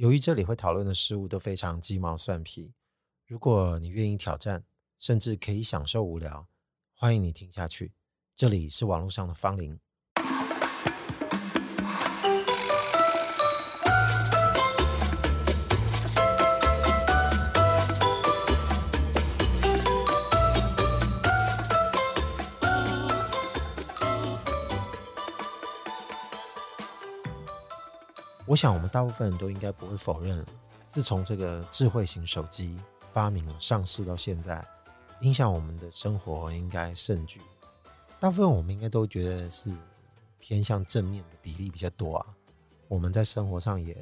[0.00, 2.72] 由于这里会讨论的事物都非常鸡毛蒜皮，
[3.26, 4.64] 如果你愿意挑战，
[4.98, 6.48] 甚至可以享受无聊，
[6.94, 7.92] 欢迎你听下去。
[8.34, 9.78] 这里是网络上的方龄。
[28.50, 30.44] 我想，我们大部分人都应该不会否认，
[30.88, 32.76] 自从这个智慧型手机
[33.06, 34.66] 发明了、上市到现在，
[35.20, 37.40] 影响我们的生活应该甚巨。
[38.18, 39.72] 大部分我们应该都觉得是
[40.40, 42.36] 偏向正面的比例比较多啊。
[42.88, 43.96] 我们在生活上也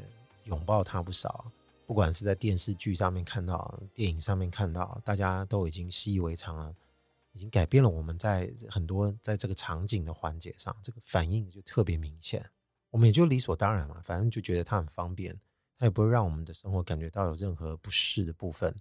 [0.45, 1.53] 拥抱它不少，
[1.87, 6.75] 不管是在电视剧上面看到、电影上面看到，大家都已经习以为常了，
[7.33, 12.49] 已经改变了我们在很多在这个场景的环节上，这个反应就特别明显。
[12.91, 15.39] 我们也就理所当然嘛，反正就觉得它很方便，
[15.77, 18.75] 它也不会让我们的生活感觉到有任何不适的部分。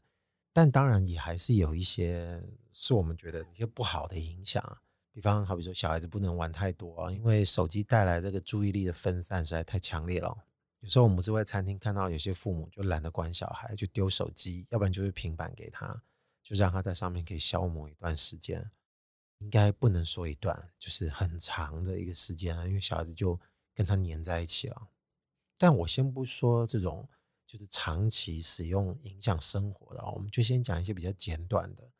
[0.53, 2.41] 但当然也还是有一些
[2.73, 4.77] 是我们觉得一些不好的影响，
[5.11, 10.45] 比方好比说小孩子不能玩太多，因为手机带来这个注意力的分散实在太强烈了。
[10.79, 16.01] 有时候我们是在餐厅看到有些父母就懒得管小孩，就丢手机，要不然就是平板给他，
[16.41, 18.71] 就让他在上面可以消磨一段时间。
[19.39, 23.39] 应该不能说一段，就是很长的一个时间啊，因为小孩子就。
[23.77, 24.87] 跟它粘在一起了，
[25.55, 27.07] 但我先不说这种
[27.45, 31.91] 就是长期使用影响生活的，我们就先讲一些比较简短的。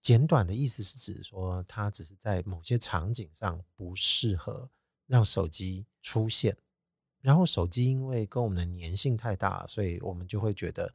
[0.00, 4.72] 简短的意思是指说，它只是在某些场景上不适合
[5.06, 6.56] 让手机出现，
[7.20, 10.92] 然后手机因为跟我们的粘性太大了，所以我们就会觉得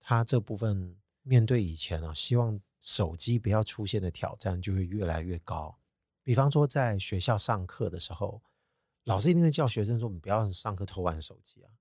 [0.00, 5.78] 它这部分面对以前啊，希望手机不要出现的挑战就会越来越高。
[6.24, 8.42] 比方说，在学校上课的时候。
[9.08, 11.72] 老师一定会叫学生说：“你不要上课偷玩手机啊！”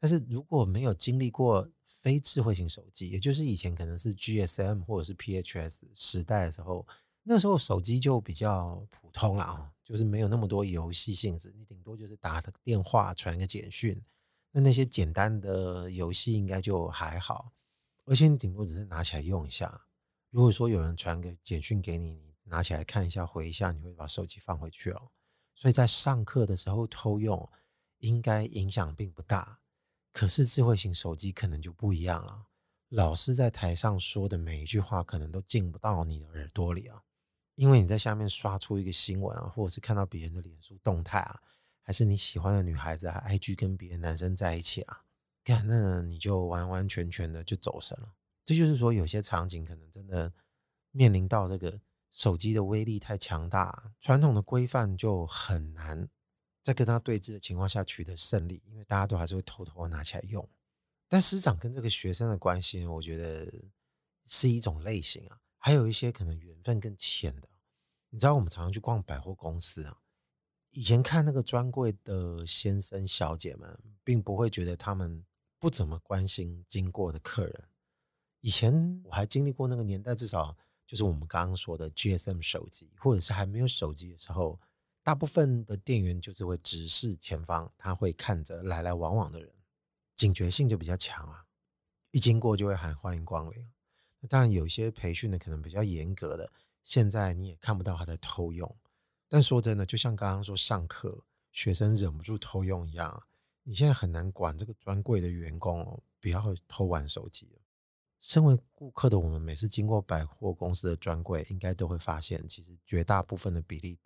[0.00, 6.86] 但是如果没有经历过非智慧型手机，也就是以前可能是 GSM 或者是 PHS 时代的时候，
[7.24, 14.02] 那时候手机就比较普通了啊，就是没有那么多游戏性质，你顶多就是打个电话、传个简讯，
[14.52, 17.52] 那那些简单的游戏应该就还好，
[18.06, 19.82] 而且你顶多只是拿起来用一下。
[20.30, 25.10] 如果说有人传个简讯给你，你拿起来看一下、回一下，你会把手机放回去哦。
[25.62, 27.48] 所以在上课的时候偷用，
[27.98, 29.60] 应该影响并不大。
[30.10, 32.46] 可是智慧型手机可能就不一样了。
[32.88, 37.04] 老师在台上说的每一句话，可能都进不到你的耳朵里啊，
[37.54, 41.40] 因为你在下面刷出一个新闻啊，或者是看到别人的脸书动态啊，
[41.80, 45.04] 还是你喜欢的女孩子啊，IG 跟别的男生在一起啊，
[45.44, 48.14] 看那你就完完全全的就走神了。
[48.44, 50.32] 这就是说，有些场景可能真的
[50.90, 51.80] 面临到这个。
[52.12, 56.10] 手机的威力太强大，传统的规范就很难
[56.62, 60.46] 在跟他对峙的情况下取得胜利，因为大家都还是会偷偷拿起来用。
[61.08, 63.50] 但师长跟这个学生的关系，我觉得
[64.24, 67.48] 是一种类型啊，还有一些可能缘分更浅的。
[68.10, 70.02] 你知道，我们常常去逛百货公司啊，
[70.72, 75.24] 以前看那个专柜的先生小姐们，并不会觉得他们
[75.58, 77.68] 不怎么关心经过的客人。
[78.40, 80.58] 以前我还经历过那个年代，至少。
[80.92, 84.60] 就是我们刚刚说的 GSM 手机，或者是还没有手机的时候，
[85.02, 89.54] 大部分的店员就是会直视前方，他会看着来来往往的人，
[90.14, 91.46] 警觉性就比较强啊，
[92.10, 93.70] 一经过就会喊欢迎光临。
[94.28, 96.52] 当然有些培训的可能比较严格的，
[96.84, 98.76] 现在你也看不到他在偷用。
[99.30, 103.22] 但说真的，就像刚刚说上课学生忍不住偷用一样，
[103.62, 107.61] 你现在很难管这个专柜的员工哦不要偷玩手机。
[108.22, 113.98] 身为顾客的我们，每次经过百货公司的专柜，应该都会发现，其实绝大部分的比例，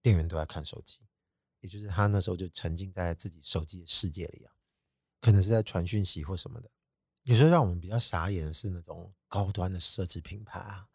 [0.00, 1.00] 店员都在看手机，
[1.60, 4.54] 也就是他那时候就沉浸在自己手机的世界里啊，
[5.20, 6.70] 可能是在传讯息或什么的。
[7.24, 10.88] 有时候让我们比较傻眼的是那种高端的奢侈品牌啊，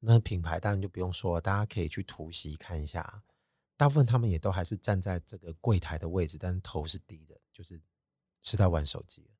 [0.00, 3.24] 那品牌当然就不用说，大家可以去突袭看一下，
[3.78, 7.80] 大部分他们也都还是站在这个柜台的位置，但是头是低的，就是
[8.42, 9.30] 是在玩手机。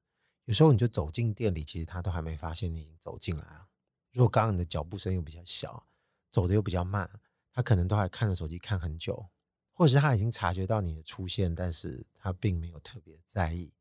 [0.50, 3.68] 有时候你就走进店里，其实他都还没发现你已经走进来了。
[4.10, 5.86] 如果刚刚你的脚步声又比较小，
[6.28, 7.08] 走的又比较慢，
[7.52, 9.28] 他可能都还看着手机看很久，
[9.72, 13.72] 或者是他已经察觉到你的出现，但是他并没有特别在意，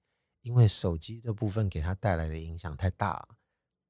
[0.44, 3.30] 因为手机这部分给他带来的影响太大了。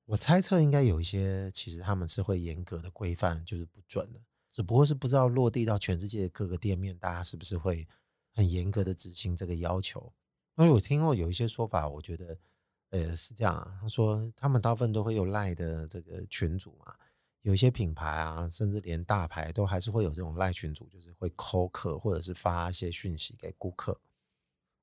[0.06, 7.86] 我猜测应该有一些，其实他们是会严格的规范，就是不准的，只不过是不知道落地到全世界的各个店面，大家是不是会
[8.34, 10.14] 很严格的执行这个要求。
[10.56, 12.38] 因为我听过有一些说法，我觉得。
[12.90, 13.78] 呃，是这样啊。
[13.82, 16.96] 他说，他们大部分都会有赖的这个群组嘛，
[17.42, 24.02] 有一些品牌啊，甚至连大牌都还是会有这种赖群组，就是会 call 客或者是发一些讯息给顾客。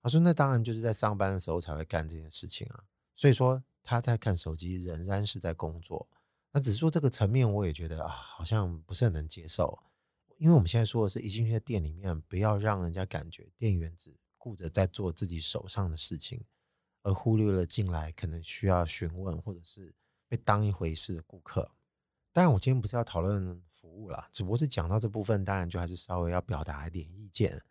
[0.02, 6.08] 他说：“那当然就是在上班的时候才会干这件事情啊。”所以说他在看手机，仍然是在工作。
[6.52, 9.80] 那只是说这个层面，我也觉得啊，好像不是很能接受。
[10.38, 16.44] 因为我们现在说的是一进去在店里面，不要让人家感觉店员只顾着在做自己手上的事情，
[17.06, 19.94] 而忽略了进来可能需要询问或者是
[20.28, 21.70] 被当一回事的顾客。
[22.32, 27.62] 当然，我今天不是要讨论服务啦，只不过是讲到这部分，当然就还是稍微要表达一点意见。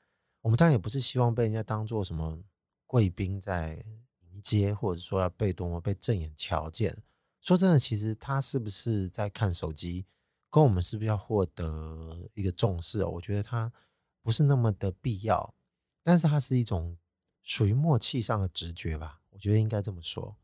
[0.42, 2.40] 我们当然也不是希望被人家当做什么
[2.88, 3.84] 贵宾在
[4.22, 7.04] 迎接，或者说要被多么被正眼瞧见。
[7.42, 10.06] 说真的，其实他是不是在看手机，
[10.50, 13.04] 跟我们是不是要获得一个重视？
[13.04, 13.74] 我觉得他
[14.22, 15.54] 不是那么的必要，
[16.02, 16.98] 但是它是一种
[17.44, 19.22] 属于默契上的直觉吧。
[19.36, 20.38] 我觉得应该这么说，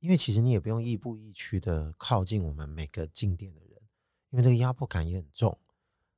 [0.00, 3.82] 因为其实你也不用亦步亦趋的靠近我们每个进店的人，
[4.30, 5.58] 因为这个压迫感也很重。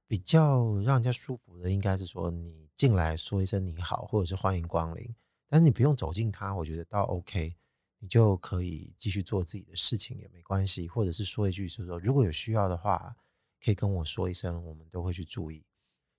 [0.06, 5.14] 比较让人家舒服的，应该是说你进来说一声你好，或者是欢迎光临，
[5.48, 7.56] 但是你不用走近他，我觉得倒 OK。
[8.02, 13.16] 你就可以继续做自己的事情也没关系，或者是说一句，是说如果有需要的话，
[13.62, 15.64] 可以跟我说一声，我们都会去注意。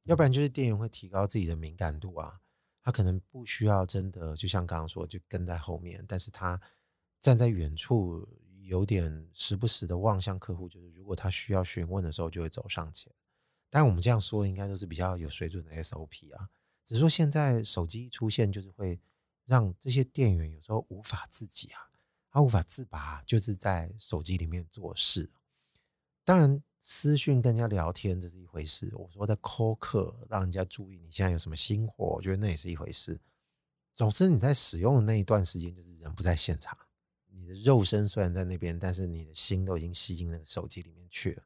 [0.03, 2.40] 要不然就是店员会提高自己的敏感度啊，
[2.81, 6.59] 他可能不需要真的就像刚刚说，就跟在后面，但是他
[7.19, 8.27] 站在远处，
[8.63, 13.13] 有点时不时的望向客户，就是如果他需要询问的时候，就会走上前。
[13.69, 16.49] 但我们这样说，应该都是比较有水准的 SOP 啊，
[16.83, 18.99] 只是说现在手机一出现，就是会。
[19.43, 21.89] 让这些店员有时候无法自己啊，
[22.29, 25.31] 他无法自拔，就是在手机里面做事。
[26.23, 28.91] 当然，私讯跟人家聊天这是一回事。
[28.95, 33.21] 我说在 call 客，让人家注意你现在有什么新货，我觉得那也是一回事。
[33.93, 36.75] 总之，你在使用的那一段时间，就是人不在现场，
[37.27, 41.43] 你的肉身虽然在那边，但是你的心都已经吸进那个手机里面去了。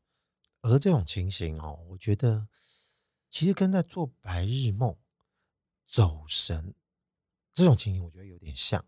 [0.61, 2.47] 而这种情形哦，我觉得
[3.29, 4.95] 其实跟在做白日梦、
[5.85, 6.73] 走神。
[7.53, 8.85] 这种情形我觉得有点像，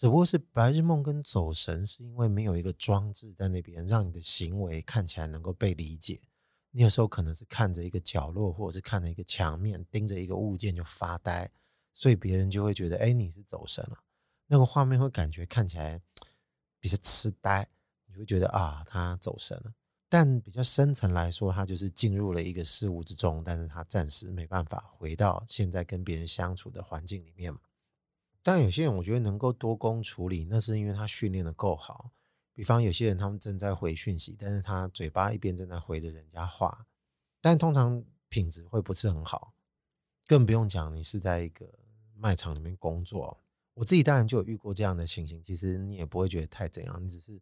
[0.00, 6.22] 只不过是白日梦跟走神，是因为没有一个装置在那边，让你的行为看起来能够被理解。
[6.70, 11.50] 你有时候可能是看着一个角落，或者是看着一个墙面，盯着一个物件就发呆，
[11.92, 13.98] 所以别人就会觉得，哎，你是走神了。
[14.46, 16.00] 那个画面会感觉看起来
[16.80, 17.68] 比较痴呆，
[18.06, 19.74] 你会觉得啊，他走神了。
[20.08, 27.60] 但比较深层来说，他就是进入了一个事物之中，但是他暂时没办法回到现在跟别人相处的环境里面嘛。
[28.42, 32.12] 但有些人我觉得能够多工处理，那是因为他训练得够好。
[32.54, 36.86] 比方有些人他们正在回讯息，但是他嘴巴一边正在回着人家话，
[37.40, 39.54] 但通常品质会不是很好。
[40.26, 41.66] 更不用讲你是在一个
[42.14, 43.40] 卖场里面工作，
[43.74, 45.42] 我自己当然就有遇过这样的情形。
[45.42, 47.40] 其实你也不会觉得太怎样，你只是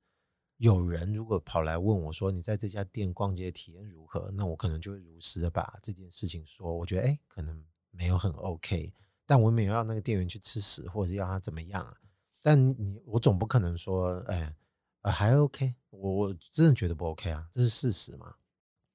[0.57, 6.77] 有人如果跑来问我说你在这家店逛街体验如何，那我可能就会如实的把这件事情说。
[6.79, 8.95] 我觉得哎，可能没有很 OK。
[9.29, 11.99] 但我没有要那个店员去吃屎，或者是要他怎么样啊？
[12.41, 14.57] 但你我总不可能说，哎，
[15.03, 18.37] 还 OK，我我真的觉得不 OK 啊，这是事实嘛。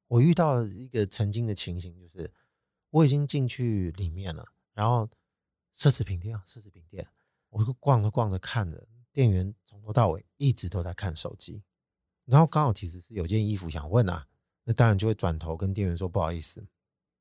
[0.08, 2.34] 我遇到一个曾经的情形，就是
[2.90, 4.44] 我已经进去里面了，
[4.74, 5.08] 然后
[5.72, 7.08] 奢侈品店，奢侈品店，
[7.52, 11.62] 我逛着逛着看着，店员从头到尾一直都在看手机，
[12.26, 14.28] 然后刚好其实是有件衣服想问啊，
[14.64, 16.68] 那当然就会转头跟店员说不好意思。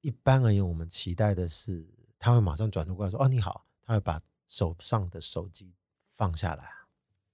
[0.01, 2.01] 一般而言，我们期待的是。
[2.23, 5.75] 他会马上转头过来说：“哦，你好。”他会把手上的手机
[6.07, 6.71] 放下来。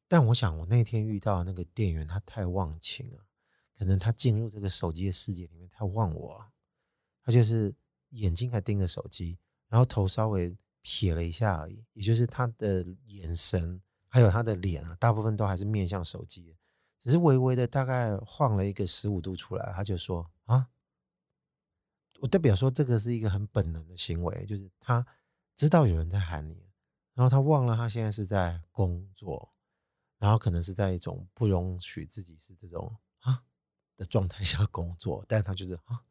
[0.09, 3.27] 但我想，我那天遇到那个店员，他太忘情了，
[3.77, 6.47] 可能他进入这个手机的世界里面太忘我。
[7.23, 7.75] 他就是
[8.13, 16.57] 眼睛还盯着手机，然后头稍微撇了一下而已，也就是他的眼神还有他的脸啊，大部分都还是面向手机，
[16.99, 19.71] 只是微微的大概晃了一个十五度出来。
[19.77, 20.71] 他就说：“啊。”
[22.21, 25.07] 我代表说，这个是一个很本能的行为，就是他
[25.55, 26.69] 知道有人在喊你，
[27.15, 29.55] 然后他忘了他现在是在工作，
[30.19, 33.45] 然后可能是在一种不容许自己是这种啊
[33.97, 36.05] 的状态下工作，但他就是啊，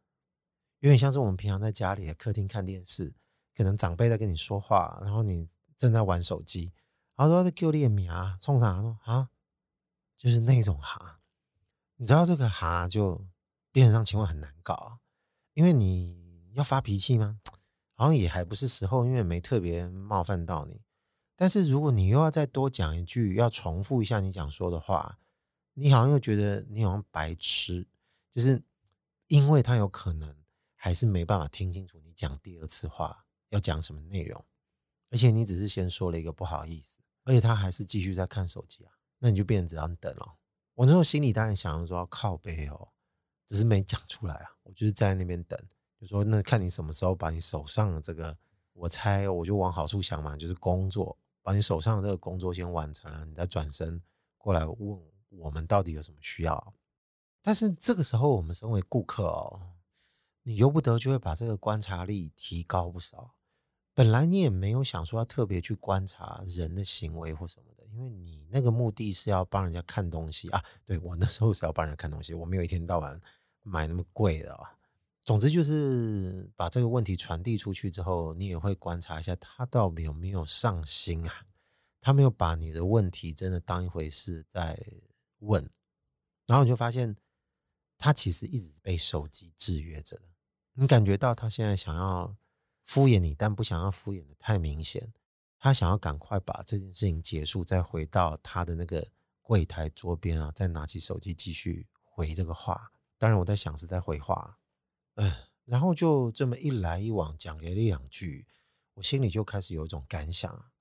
[0.80, 3.14] 有点像是我们平常在家里的客厅看电视，
[3.56, 6.72] 可能长辈在跟你说话，然后你正在玩手机，
[7.16, 9.30] 然后说在叫你的名啊，冲上来说啊，
[10.16, 11.20] 就是那种哈，
[11.98, 13.28] 你知道这个哈就
[13.74, 15.00] 变成让情况很难搞。
[15.58, 17.40] 因为你要发脾气吗？
[17.96, 20.84] 好像也还不是时候，因为没特别冒犯到你。
[21.36, 25.18] 但是如果你又要再多讲一句，要重复一下你讲说的话，
[25.74, 27.88] 你好像又觉得你好像白痴，
[28.32, 28.62] 就是
[29.30, 30.36] 因为他有可能
[30.76, 34.46] 还是没办法听清楚你讲第二次话要讲什么内容，
[35.10, 40.36] 而且你只是先说了一个不好意思，而且他还是继续在看手机啊，那你就变成只要等了。
[40.76, 42.90] 我那时候心里当然想着说要靠北哦。
[43.48, 45.58] 只是没讲出来啊，我就是在那边等，
[46.00, 48.38] 就说那看你什么时候把你手上的这个
[48.74, 54.02] 我猜我就往好处想嘛，就是工作，把你手上的这个工作先完成了，你再转身
[54.38, 55.00] 过来问
[55.30, 56.74] 我们到底有什么需要。
[57.42, 59.76] 但是这个时候，我们身为顾客哦，
[60.44, 63.36] 你由不得就会把这个观察力提高不少。
[63.94, 70.64] 本来你也没有想说要特别去观察人的行为或什么的，因为你那个目的是要帮人家看东西啊。
[70.86, 73.20] 对，我那时候是要帮人家看东西，我没有一天到晚
[73.68, 74.78] 买那么贵的啊。
[75.24, 81.46] 总之就是把这个问题传递出去之后，你也会观察一下他到底有没有上心啊，
[82.00, 84.80] 他没有把你的问题真的当一回事在
[85.40, 85.70] 问，
[86.46, 87.18] 然后你就发现。
[88.00, 90.24] 他其实一直被手机制约着的，
[90.74, 92.38] 你感觉到他现在想要
[92.84, 95.12] 敷衍你，但不想要敷衍的太明显。
[95.58, 99.08] 他想要赶快把这件事情结束，再回到他的那个
[99.42, 102.92] 柜台桌边啊，再拿起手机继续回这个话。
[103.18, 104.60] 当然，我在想是在回话，
[105.16, 105.32] 嗯，
[105.66, 108.48] 然后就这么一来一往讲给了一两句，
[108.96, 110.72] 我心里就开始有一种感想，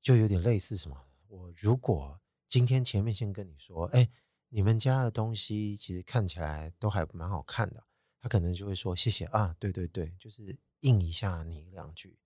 [0.00, 1.06] 就有点类似什么？
[1.28, 4.10] 我如果今天前面先跟你说，哎。
[4.54, 7.86] 你们家的东西其实看起来都还蛮好看的，
[8.20, 12.18] 他可能就会说谢谢啊，对对对，就是应一下你两句。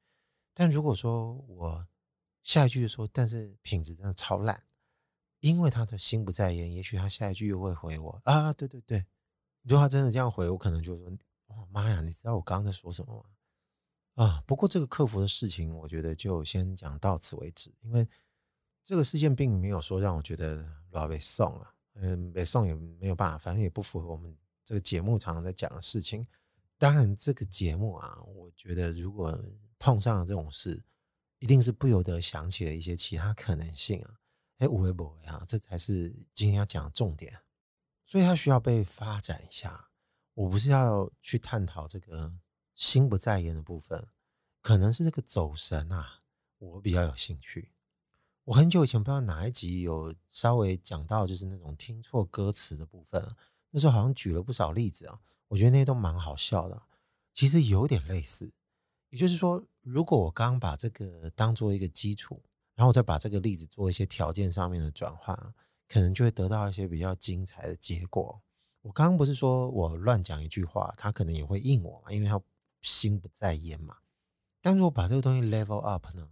[0.53, 1.87] 但如果说我
[2.43, 4.65] 下一句就说，但是品质真的超烂，
[5.39, 9.07] 因为他的心不在焉，也许他下一句又会回我啊，对对对。
[9.69, 11.11] 如果他真的这样回，我可能就说，
[11.49, 14.25] 哇妈呀，你知道我刚刚在说什么吗？
[14.25, 18.09] 啊，不过这个客服的事情，我觉得就先讲到此为止，因为
[18.85, 21.75] 这个事件并没有说让我觉得老被送了。
[21.95, 26.27] 嗯，被送也没有办法，反正也不符合我们这个节目常常在讲的事情。
[26.79, 29.43] 当然，这个节目啊，我觉得如果
[29.79, 30.85] 碰上了这种事，
[31.41, 34.21] 一定是不由得想起了一些其他可能性啊。
[34.59, 37.41] 哎，无为不为啊，这才是今天要讲的重点。
[38.07, 39.91] 所以它需要被发展一下。
[40.35, 42.33] 我不是要去探讨这个
[42.75, 44.09] 心不在焉的部分，
[44.63, 46.21] 可能是这个走神啊，
[46.59, 47.73] 我比较有兴趣。
[48.45, 53.35] 我很久以前不知道哪一集有稍微讲到，就是那种听错歌词的部分。
[53.71, 56.83] 那时候好像举了不少例子啊，我觉得那些都蛮好笑的。
[57.33, 58.53] 其实有点类似，
[59.09, 62.43] 也就是说，如果我刚刚把这个当做一个基础，
[62.75, 65.55] 然后再把这个例子做一些条件上面的转换，
[65.89, 68.43] 可能就会得到一些比较精彩的结果。
[68.83, 72.41] 我刚刚不是说我乱讲一句话，他可能也会应我，因为他
[72.83, 73.97] 心不在焉嘛。
[74.61, 76.31] 但如果把这个东西 level up 呢，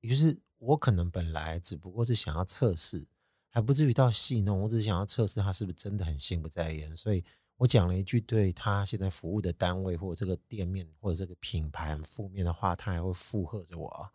[0.00, 0.40] 也就是。
[0.64, 3.08] 我可能本来只不过是想要测试，
[3.50, 4.60] 还不至于到戏弄。
[4.60, 7.24] 我只是想要测试他是不是真的很心不在焉，所以
[7.56, 14.12] 我讲了一句对他现在服务的单位或者这个店面或者这个品牌负面的话，他还会附和着我。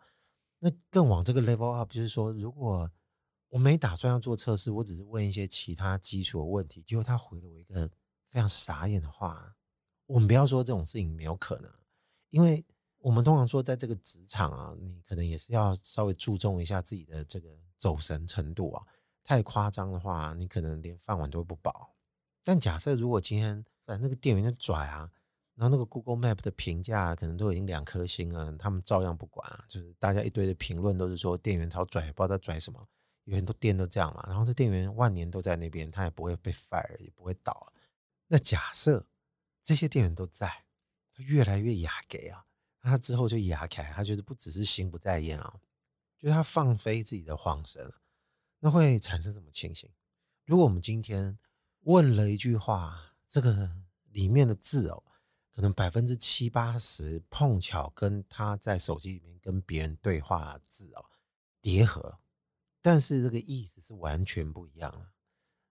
[0.60, 2.90] 那更往这个 level up，就是说，如果
[3.48, 7.88] 我没打算要做测试，我只是问一些其他基础的问题，结果他回了我一个
[8.26, 9.56] 非常傻眼的话。
[10.06, 11.72] 我们不要说这种事情没有可能，
[12.30, 12.64] 因为。
[13.00, 18.84] 我们通常说，在这个职场啊，你可能也是要稍微注重一下自己的这个走神程度啊。
[19.22, 21.94] 太夸张的话，你可能连饭碗都不保。
[22.42, 25.12] 但假设如果今天，反正那个店员在拽啊，
[25.54, 29.64] 然后那个 Google Map 的评价可能都已经两颗星了，他们照样不管啊。
[29.68, 32.88] 就是大家一堆的评论都是说店员超拽，不知道在拽什么。
[33.28, 34.24] 有很多店都这样嘛。
[34.26, 37.72] 然后这店员万年都在那边，他也不会被 fire，也不会倒。
[38.26, 39.06] 那假设
[39.62, 40.64] 这些店员都在，
[41.12, 42.46] 他越来越雅给啊。
[42.80, 45.60] 他之后就哑开，他就是不只是心不在焉啊，
[46.16, 47.86] 就是他放飞自己的晃神，
[48.60, 49.90] 那会产生什么情形？
[50.46, 51.38] 如果我们今天
[51.80, 55.04] 问了一句话，这个里面的字哦，
[55.52, 61.04] 可能百分之七八十碰巧跟他在手机里面跟别人对话的字哦
[61.60, 62.20] 叠合，
[62.88, 65.08] 但是这个意思是完全不一样的，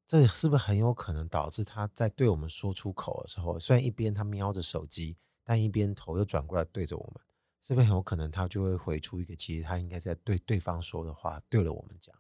[0.06, 5.18] 这是不是很有可能导致他在对我们说出口的时候，虽然一边他瞄着手机。
[5.50, 7.24] 但一边头又转过来对着我们，
[7.62, 12.14] 是不是很有可能他就会回出一个其实他应该在对对方说的话，对了我们讲，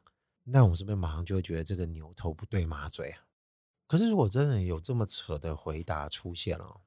[0.45, 3.27] 那我们是不是马上就会觉得这个牛头不对马嘴啊？
[3.85, 6.79] 可是如果真的有这么扯的回答出现了，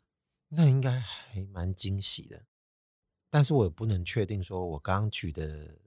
[0.49, 2.47] 那应该还蛮惊喜的。
[3.29, 5.79] 但是我也不能确定说我刚刚举的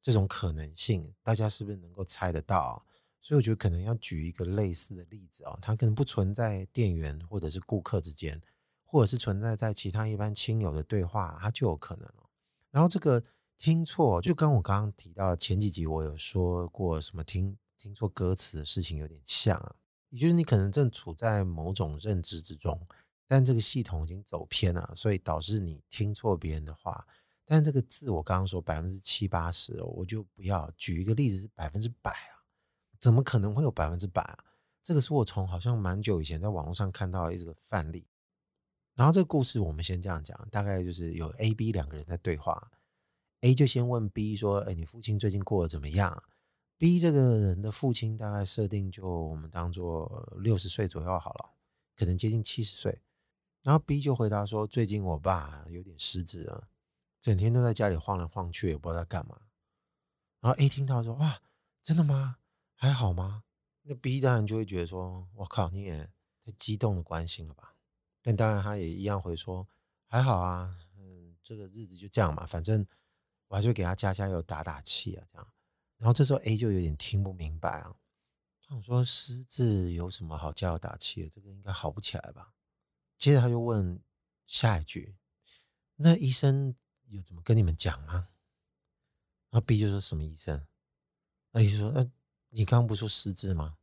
[0.00, 2.84] 这种可能性，大家是不是能够猜得到？
[3.20, 8.40] 所以我觉得可能要举一个类似的例子啊，它可能不存在店员或者是顾客之间。
[8.90, 12.10] 或者是存在在其他一般亲友的对话，它就有可能。
[12.70, 13.22] 然后这个
[13.58, 19.76] 听错，就跟我刚刚提到前几集我有说过什么听听错歌词的事情有点像啊，
[20.08, 22.88] 也就是你可能正处在某种认知之中，
[23.26, 27.06] 但这个系统已经走偏了，所以导致你听错别人的话。
[27.50, 32.44] 但这个字我刚刚说百分之七八十，我就不要举一个例子是百分之百啊，
[33.00, 34.44] 怎么可能会有百分之百啊？
[34.82, 38.06] 这个是我从好像蛮久以前在网络上看到的一个范例。
[38.94, 42.70] 然后这个故事我们先这样讲，大概就是有 A、B 两个人在对话
[43.40, 46.22] ，A 就先问 B 说：“哎，你父亲最近过得怎么样
[46.76, 51.50] ？”B 这个人的父亲大概设定就我们当做六十岁左右好了，
[51.96, 53.00] 可能接近七十岁。
[53.62, 56.68] 然后 B 就回答说：“最近我爸有点失智了，
[57.28, 59.42] 整天都在家里晃来晃去，也不知道在干嘛。”
[60.40, 61.40] 然后 A 听到说：“哇，
[61.82, 62.38] 真的吗？
[62.74, 63.44] 还好吗？”
[63.82, 66.10] 那 B 当然就会觉得说：“我靠，你也
[66.44, 67.74] 太激动的关心了吧？”
[68.22, 69.66] 但当然，他也一样会说
[70.06, 72.86] 还好啊，嗯，这个日子就这样嘛，反正
[73.48, 75.48] 我还是给他加加油、打打气啊，这样。
[75.96, 77.96] 然后这时候 A 就有点听不明白啊，
[78.60, 81.28] 他想说失智有什么好加油打气的？
[81.28, 82.52] 这个应该好不起来吧？
[83.16, 84.00] 接着他就问
[84.46, 85.16] 下一句
[85.96, 86.76] ：“那医生
[87.08, 88.28] 有怎么跟你们讲吗？”
[89.50, 90.66] 然后 B 就说：“什么医生？”
[91.52, 92.10] 那医生说：“呃，
[92.50, 93.76] 你刚刚不说失智吗？”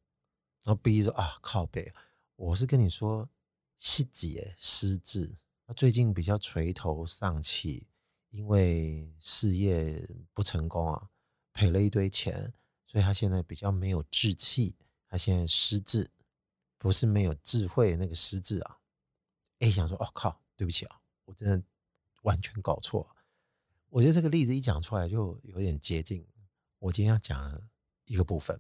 [0.63, 1.93] 然后 B 说：“啊，靠北，
[2.35, 3.29] 我是跟你说。”
[3.77, 5.35] 细节失智，
[5.67, 7.89] 他最近比较垂头丧气，
[8.29, 11.09] 因为事业不成功啊，
[11.51, 12.53] 赔了一堆钱，
[12.87, 14.77] 所以他现在比较没有志气。
[15.09, 16.09] 他现在失智，
[16.77, 18.79] 不是没有智慧那个失智啊。
[19.59, 21.61] 哎，想说，哦靠，对不起啊，我真的
[22.21, 23.14] 完全搞错。
[23.95, 26.27] 我觉得这个例子一讲出来，就有点接近
[26.79, 27.69] 我今天要讲的
[28.07, 28.59] 一个部分。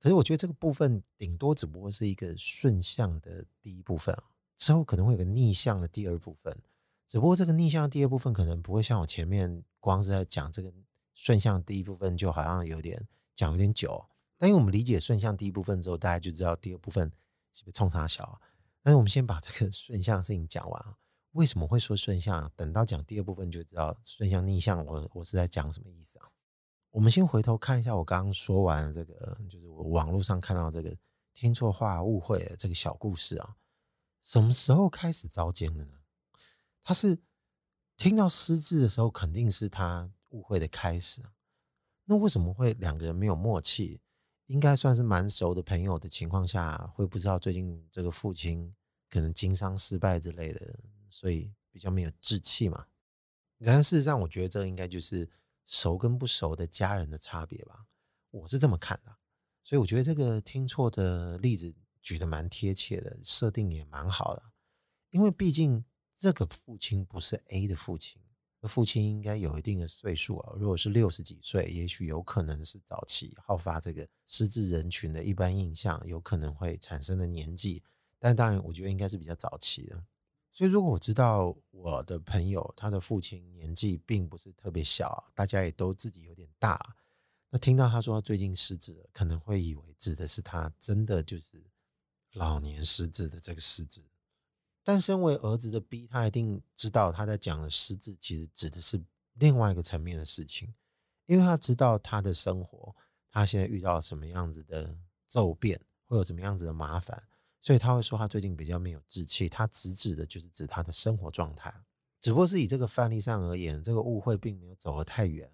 [0.00, 4.16] 可是我觉得这个部分顶多只不过是一个顺向的第一部分。
[4.56, 6.62] 之后可能会有个逆向的第二部分，
[7.06, 10.72] 只不过这个逆向的第二部分可能不会像我前面光是在讲这个
[11.12, 14.06] 顺向第一部分，就好像有点讲有点久。
[14.38, 17.12] 但因为我们理解顺向第一部分之后，大家就知道第二部分
[17.52, 18.40] 是不是冲啥小。
[18.82, 20.94] 但是我们先把这个 顺向的事情讲完。
[21.34, 22.50] 为什么会说顺向？
[22.54, 26.30] 等到讲第二部分就知道顺向逆向我我是在讲什么意思啊？
[26.90, 30.96] 我们先回头看一下我刚刚说完这个，就是我网络上看到这个
[31.32, 33.56] 听错话误会的这个小故事啊。
[34.22, 35.98] 什么时候开始遭奸的呢？
[36.84, 37.18] 他是
[37.96, 41.32] 听到失智的时候，肯定是他误会的开始啊。
[42.04, 44.00] 那为什么会两个人没有默契？
[44.46, 48.72] 应该算是蛮熟的朋友的情况下，会不知道最近这个父亲
[49.10, 50.78] 可能经商失败之类的，
[51.14, 52.86] 所以比较没有志气嘛。
[53.64, 55.30] 但事实上，我觉得这应该就是
[55.64, 57.86] 熟跟不熟的家人的差别吧。
[58.30, 59.16] 我是这么看的，
[59.62, 61.74] 所以我觉得这个听错的例子。
[62.04, 64.42] 举得蛮贴切的，设定也蛮好的，
[65.08, 68.20] 因为毕竟这个父亲不是 A 的父亲，
[68.64, 70.52] 父亲应该有一定的岁数啊。
[70.58, 77.82] 如果是六十几岁，也许有可能是早期好发这个失智人群的一般印象，有可能会产生的年纪。
[78.18, 80.04] 但当然，我觉得应该是比较早期的。
[80.54, 86.96] 所以，如果我知道我的朋友他的父亲年纪并不是特别小，大家也都自己有点大，
[87.50, 91.66] 那听到他说最近失智，可能会以为指的是他真的就是。
[92.36, 94.02] 老年失智的这个失智，
[94.82, 99.00] 但身为儿子的 B，他一定知道他在讲的失智，其实指的是
[99.34, 100.74] 另外一个层面的事情，
[101.26, 102.96] 因为他知道他的生活，
[103.30, 107.28] 他现在遇到了什么样子的骤变，会有什么样子的麻烦，
[107.64, 109.48] 所以他会说他最近比较没有志气。
[109.48, 111.72] 他直指的就是指他的生活状态，
[112.20, 115.50] 只不过是以这个范例上而言，这个误会并没有走得太远。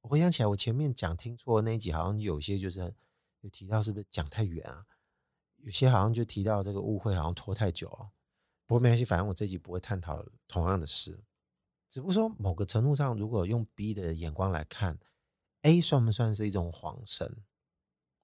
[0.00, 2.92] 我回想起来，我前面讲听错那一集，好像有些就是
[3.42, 4.84] 有提到，是不是讲太远啊？
[5.58, 8.10] 有些好像就提到这个误会，好像拖太久啊。
[8.66, 11.22] 不过没关系，反正我这集不会探讨同样的事。
[11.88, 14.98] 只不过说某个程度上，如果用 B 的眼光来看
[15.62, 17.44] ，A 算不算是一种恍神？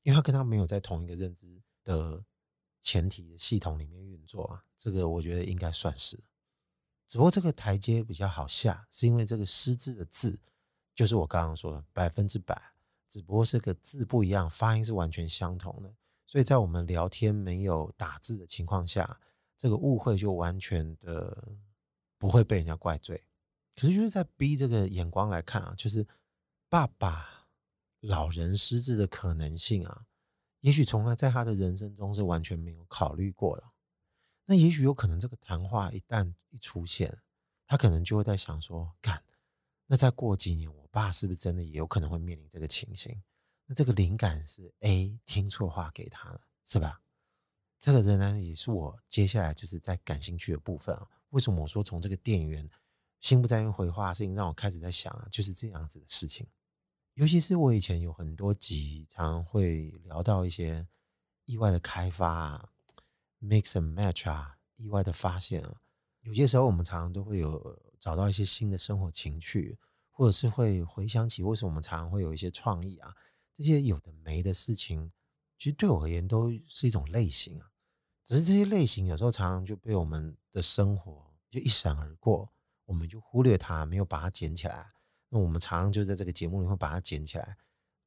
[0.03, 2.25] 因为他跟他没有在同一个认知的
[2.81, 4.65] 前提的系统里面运作啊。
[4.77, 6.19] 这个我觉得应该算是。
[7.07, 10.41] 只不过这个台阶比较好下，是因为这个失字的字，
[10.95, 12.73] 就是我刚刚说的百分之百，
[13.09, 15.95] 只不过这个字不一样，发音是完全相同的。
[16.27, 19.21] 所以在我们聊天没有打字的情况下，
[19.57, 21.57] 这个误会就完全的
[22.17, 23.25] 不会被人家怪罪。
[23.75, 26.07] 可是就是在 B 这个眼光来看啊，就是
[26.69, 27.49] 爸爸
[27.99, 30.07] 老人失智的可能性啊，
[30.61, 33.73] 也许从来在他的人生中是完全没有考虑过的。
[34.47, 37.19] 那也许有可能这个谈话一旦一出现，
[37.67, 39.23] 他可能就会在想说：干，
[39.87, 43.23] 那再过几年，我爸是不是真的也有可能会面临这个情形？
[43.67, 47.01] 那这个灵感是 A 听错话给他了，是吧？
[47.79, 51.09] 这个仍然也是我接下来就是在感兴趣的部分啊。
[51.31, 52.69] 为什么我说从这个店员
[53.21, 56.47] 心不在焉回话的事情让我开始在想啊，就是这样子的事情。
[57.15, 60.87] 尤其是我以前有很多集常会聊到一些
[61.45, 62.71] 意外的开发啊
[63.43, 65.81] ，mix and match 啊，意外的发现啊。
[66.23, 69.79] 有些时候我们常常都会有找到一些新的生活情趣，
[70.11, 73.15] 或者是会回想起为什么我们常常会有一些创意啊。
[73.53, 75.13] 这些有的没的事情，
[75.59, 77.73] 其实对我而言都是一种类型啊。
[78.25, 82.53] 只是这些类型有时候常常就被我们的生活就一闪而过，
[82.87, 84.91] 我们就忽略它，没有把它捡起来。
[85.31, 87.57] 那我们常常就在这个节目里会把它捡起来。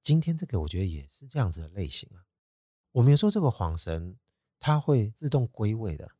[0.02, 2.26] 今天这个我觉得也是这样子的类型啊。
[2.92, 4.18] 我们说这个恍神，
[4.60, 6.12] 它会自动归位的。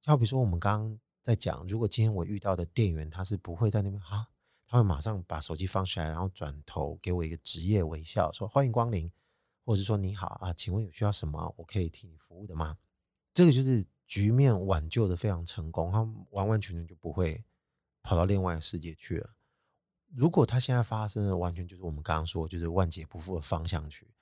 [0.00, 4.28] 就好比说我们刚刚在讲，如果今天我遇到的店员，他是不会在那边啊，
[4.66, 9.12] 他会马上把手机放下来，然后转头给我一个职业微笑，说欢迎光临，
[9.64, 12.78] 或者说你好啊，请问有需要什么，我可以替你服务的吗？
[13.34, 17.44] 这个就是局面挽救的非常成功，他完完全全就不会
[18.02, 19.34] 跑到另外的世界去了。
[20.14, 24.14] 如果他现在发生的完全就是我们刚刚说，就是万劫不复的方向去，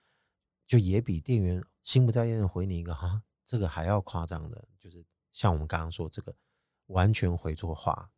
[0.67, 6.35] 就也比店员心不在焉的回你一个哈，这个还要夸张的，就是像我们刚刚说这个
[6.87, 8.13] 完全回错话，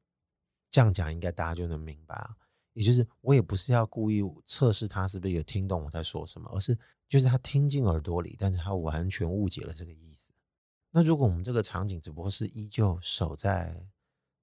[0.71, 2.37] 这样讲应该大家就能明白啊。
[2.75, 10.33] 也就是我也不是要故意测试他是不是有听懂我在说什么，而是就是他听进耳朵里，但是他完全误解了这个意思。
[10.91, 13.89] 那如果我们这个场景只不过是依旧守在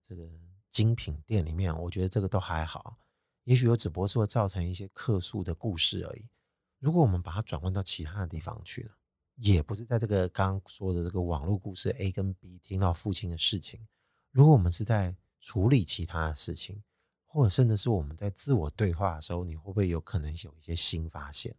[0.01, 0.27] 这个
[0.67, 2.97] 精品店里面，我觉得这个都还好。
[3.43, 6.29] 也许有只不过是会造成一些客诉的故事而已。
[6.77, 8.97] 如果我们把它转换到其他的地方去了，
[9.35, 13.87] 也不是在这个刚刚说的这个网络故事 A 跟 B 听到父亲的事情。
[14.31, 16.83] 如果我们是在处理其他的事情，
[17.25, 21.55] 或者甚至是我们在自我对话的时候，你会不会有可能有一些新发现？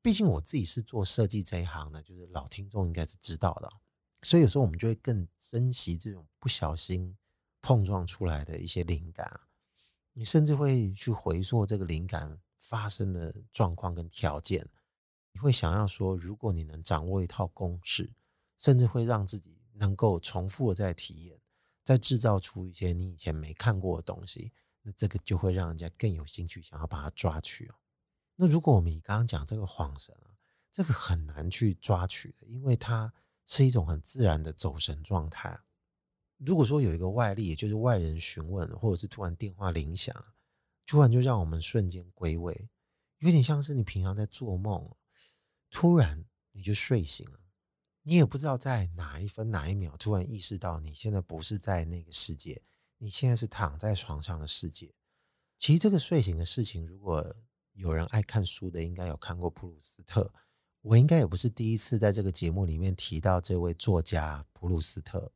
[0.00, 3.70] 毕竟我自己是做设计这一行的，就是老听众应该是知道的，
[4.22, 7.16] 所以有时候我们就会更珍惜这种不小心
[7.60, 9.40] 碰撞出来的一些灵感。
[10.18, 14.68] 你甚至会去回溯这个灵感发生的状况跟条件，
[15.30, 18.14] 你会想要说，如果你能掌握一套公式，
[18.56, 21.40] 甚至会让自己能够重复的再体验，
[21.84, 24.50] 再制造出一些你以前没看过的东西，
[24.82, 27.76] 那这个就会让人家更有兴趣，想要把它抓取哦。
[28.34, 30.34] 那如果我们以刚刚讲这个恍神啊，
[30.72, 33.14] 这个很难去抓取的，因为它
[33.46, 35.60] 是一种很自然的走神状态。
[36.38, 40.14] 如果说有一个外力，也就是外人询问，或者是突然电话铃响，
[40.86, 42.70] 突然就让我们瞬间归位，
[43.18, 44.94] 有点像是你平常在做梦，
[45.70, 47.40] 突然你就睡醒了，
[48.02, 52.62] 你也不知道在哪一分哪一秒，突然意识到你现在不是在那个世界，
[52.98, 54.94] 你现在是躺在床上的世界。
[55.56, 57.34] 其实这个睡醒的事情，如果
[57.72, 60.32] 有人爱看书的，应该有看过普鲁斯特。
[60.82, 65.32] 我应该也不是第一次在这个节目里面提到这位作家普鲁斯特。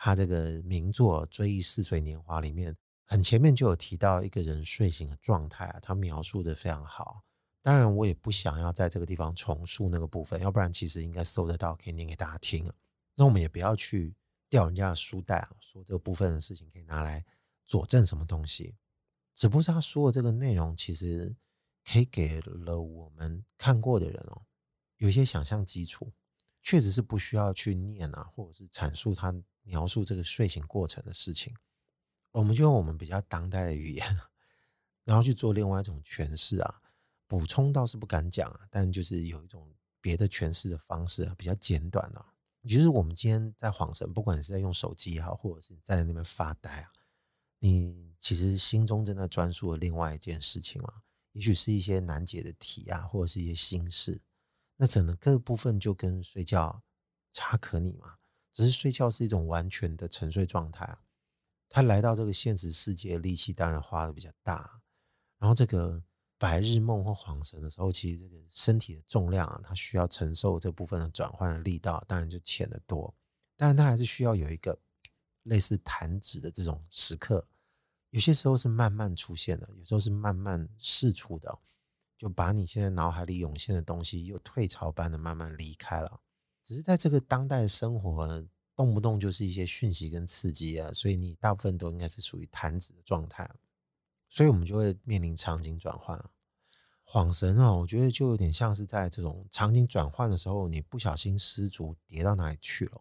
[0.00, 7.24] 他这个名作《追忆似水年华》里面，很前面就有提到一个人睡醒的状态啊，他描述的非常好。
[7.60, 12.72] 当然，我也不想要在这个地方重述那个部分，要不然其实应该搜得到，可以念给大家听。
[13.16, 14.14] 那我们也不要去
[14.48, 17.24] 调人家的书袋啊，说这部分的事情可以拿来
[17.66, 18.76] 佐证什么东西。
[19.34, 21.34] 只不过他说的这个内容，其实
[21.84, 24.42] 可以给了我们看过的人哦，
[24.98, 26.12] 有一些想象基础，
[26.62, 29.34] 确实是不需要去念啊，或者是阐述他。
[29.68, 31.54] 描述这个睡醒过程的事情，
[32.32, 34.20] 我们就用我们比较当代的语言，
[35.04, 36.82] 然后去做另外一种诠释啊。
[37.26, 42.32] 补充倒是不敢讲啊，但就是有一种别的诠释的方式啊，比较简短啊。
[42.62, 46.90] 也就是我们今天在恍神，不管是在用手机也好，或者是你在那边发呆啊，
[47.58, 51.02] 你其实心中正在专注的另外一件事情嘛，
[51.32, 54.22] 也许是一些难解的题啊，或者是一些心事。
[54.76, 56.82] 那整个部分就跟睡觉
[57.30, 58.17] 差可拟嘛。
[58.58, 61.02] 只是睡觉是一种完全的沉睡状态啊，
[61.68, 64.82] 他来到这个现实世界力气当然花的比较大，
[65.38, 66.02] 然后这个
[66.38, 73.14] 白日梦或恍神的时候，其实这个身体的重量啊，它需要承受这部分的转换的力道，当然就浅得多。
[73.56, 74.80] 但是它还是需要有一个
[75.44, 77.46] 类似弹指的这种时刻，
[78.10, 81.60] 有些时候是慢慢出现的，有时候是慢慢释出的，
[82.16, 86.22] 就把你现在脑海里涌现的东西又退潮般的慢慢离开了。
[86.68, 93.50] 只是在这个当代生活，动不动就是一些讯息跟刺激啊，所以你大部分都应该是属于弹指的状态，
[94.28, 96.22] 所以我们就会面临场景转换。
[97.06, 103.00] 恍神啊，我觉得就有点像是在这种场景转换的时候，你不小心失足跌到哪里去了。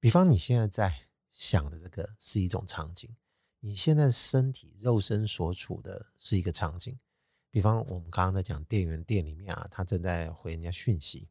[0.00, 3.14] 比方你现在在想的这个是一种场景，
[3.60, 6.98] 你现在身体肉身所处的是一个场景。
[7.52, 11.28] 比方我们刚刚在讲店员店里面啊，他正在回人家讯息。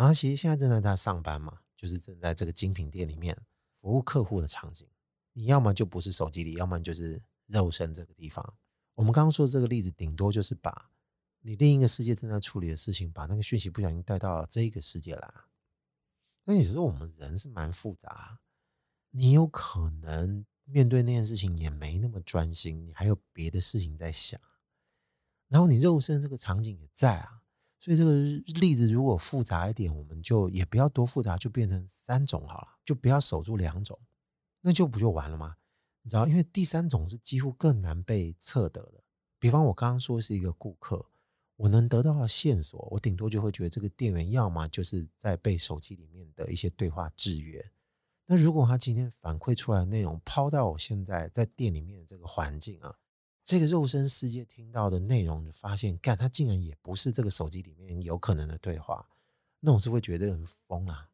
[0.00, 3.36] 然后其实现在正在他上班嘛，就是正在这个精品店里面
[3.74, 4.88] 服务客户的场景。
[5.34, 8.54] 你要么就不是手机里，要么就是肉身这个地方。
[8.94, 10.90] 我们刚刚说的这个例子，顶多就是把
[11.40, 15.34] 你另一个世界正在处理的事情，把那个讯息不小心带到这一个世界来。
[16.44, 18.40] 那有时候我们人是蛮复杂，
[19.10, 24.40] 你有可能面对那件事情也没那么专心，你还有别的事情在想。
[25.48, 27.39] 然后你肉身这个场景也在啊。
[27.80, 28.12] 所以这个
[28.60, 33.98] 例子如果复杂一点，我们就也不要多复杂，就变成三种好了，就不要守住两种，
[34.60, 35.56] 那就不就完了吗？
[36.02, 39.02] 你知道，因为第三种是几乎更难被测得的。
[39.38, 41.06] 比方我刚刚说是一个顾客，
[41.56, 47.70] 我能得到的线索，我顶多就会觉得这个店员要么就是在被手机里面的一些对话制约。
[48.26, 52.96] 那如果他今天反馈出来的内容抛到我现在在店里面的这个环境啊，
[53.42, 59.08] 这个肉身世界听到的内容，发现干他竟然也不是这个手机里面有可能的对话，
[59.60, 61.10] 那我是会觉得很疯啊。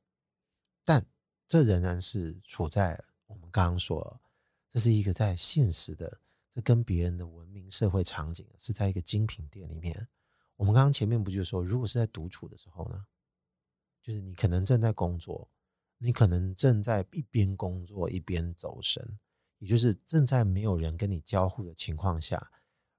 [0.85, 1.07] 但
[1.49, 4.21] 这仍然是处在我们刚刚说，
[4.69, 6.21] 这是一个在现实的。
[6.49, 10.09] 这跟别人的文明社会场景是在一个精品店里面。
[10.57, 13.07] 我们刚刚前面不就说，如果是在独处的时候呢，
[14.03, 15.51] 就是你可能正在工作，
[15.99, 19.19] 你可能正在一边工作一边走神，
[19.59, 22.51] 也就是正在没有人跟你交互的情况下，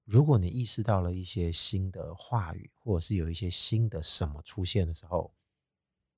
[0.04, 5.34] 如果你意识到了一些新的话语，或者是有一些新的什么出现的时候，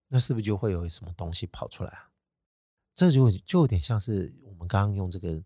[0.08, 2.12] 那是不是就会有什么东西跑出来啊？
[2.95, 5.43] 这就就有点像是我们刚刚用这个。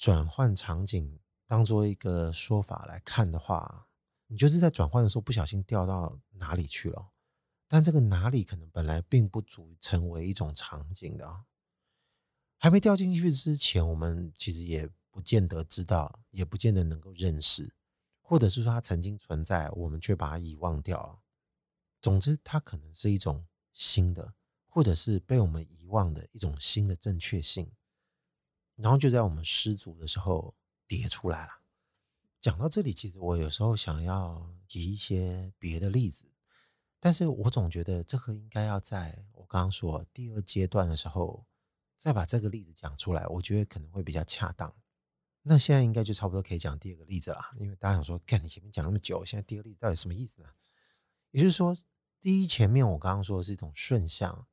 [0.00, 3.88] 转换场景当做一个说法来看的话，
[4.28, 7.10] 你就是在转换的时候不小心掉到哪里去了，
[7.66, 11.46] 但这个哪里可能本来并不足成为一种场景的，
[12.58, 17.74] 还没掉进去之前，我们其实也不见得知道，也不见得能够认识，
[18.20, 21.20] 或者是说它曾经存在，我们却把它遗忘掉了。
[22.00, 24.34] 总之，它可能是一种新的，
[24.66, 27.72] 或者是被我们遗忘的一种新的正确性。
[28.74, 30.54] 然后就在我们失足的时候
[30.86, 31.62] 跌出来了。
[32.40, 36.32] 讲到这里，其实我有时候想要提一些别的例子，
[37.00, 41.46] 但是我总觉得这个应该要在我刚刚说第二阶段的时候
[41.98, 44.74] 再把这个例子讲出来，我觉得可能会比较恰当。
[45.42, 50.48] 那现在应该就差不多可以讲第二个例子了，因为大家想说，看你前面讲那么久，现在第二个例子到底什么意思呢？
[51.32, 51.76] 也就是说，
[52.20, 54.46] 第一前面我刚刚说的是一种顺向，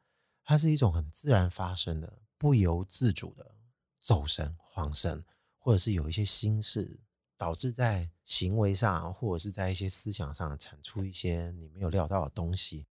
[0.44, 3.56] 它是一种很自然发生的、不由自主的。
[3.98, 5.26] 走神、恍神，
[5.58, 7.00] 或者是有一些心事，
[7.36, 12.86] 导致在行为上，或者是在一些思想上产出一些你没有料到的东西。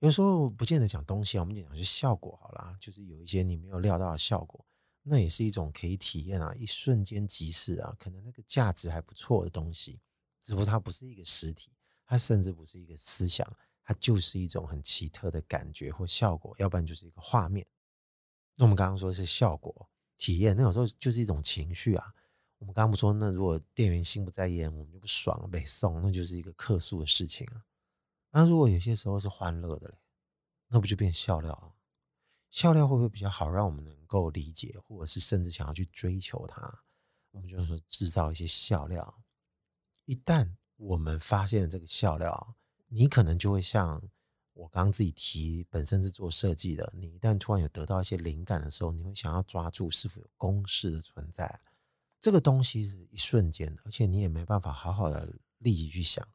[0.00, 4.66] 有时候不见得讲东西，我们讲是效果好了，就是有一些你没有料到的效果，
[5.02, 10.00] 那也是一种可以体验啊，一瞬间即逝啊，可能那个价值还不错的东西，
[10.40, 11.70] 只不过它不是一个实体，
[12.06, 13.46] 它甚至不是一个思想，
[13.84, 17.66] 它就是一种很奇特的感觉或效果，要不然就是一个画面。
[18.56, 19.88] 那我们刚刚说是效果。
[20.16, 22.12] 体验，那有时候就是一种情绪啊。
[22.58, 27.64] 我们刚刚不说，那如果店员心不在焉，我们就不爽，被送，那就是一个客诉的事情啊。
[28.30, 29.98] 那如果有些时候是欢乐的嘞，
[30.68, 31.74] 那不就变笑料了？
[32.50, 36.82] 笑料会不会比较好，让我们能够理解，或者是甚至想要去追求它？
[37.30, 39.22] 我们就是说制造一些笑料。
[40.04, 42.56] 一旦我们发现了这个笑料，
[42.88, 44.02] 你可能就会像。
[44.52, 46.92] 我刚刚自己提，本身是做设计的。
[46.94, 51.62] 你一旦突然有得到一些灵感的时候，你会想要抓住是否有公式的存在。
[52.20, 56.28] 这个东西是一瞬间的，而且你也没办法好好的立即去想。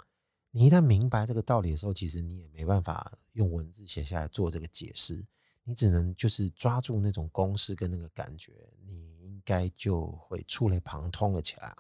[0.58, 5.28] 你一旦明白这个道理的时候，其实你也没办法用文字写下来做这个解释。
[5.66, 11.76] 你只能就是抓住那种公式跟那个感觉，你应该就会触类旁通了起来。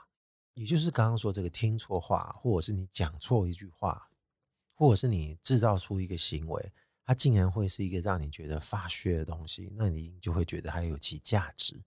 [0.55, 4.09] 也就是刚刚说这个听错话，或者是你讲错一句话。
[4.77, 6.73] 或者是你制造出一个行为，
[7.05, 11.81] 它竟然会是一个让你觉得发噱的东西，那你就会觉得它有其价值，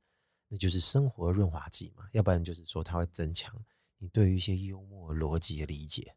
[0.48, 2.08] 那就是生活润滑剂嘛。
[2.12, 3.54] 要不然就是说它会增强
[3.98, 6.14] 你对于一些幽默逻辑的理解。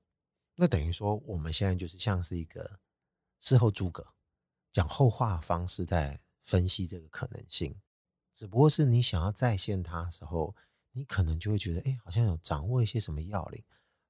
[0.56, 2.80] 那等于说我们现在就是像是一个
[3.40, 4.06] 事后诸葛，
[4.72, 7.82] 讲后话方式在分析这个可能性。
[8.34, 10.56] 只不过是你想要再现它的时候，
[10.92, 13.64] 你可能就会觉得，哎，好像有掌握一些什么要领，